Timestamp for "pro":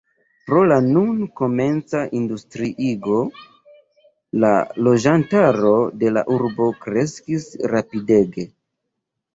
0.45-0.61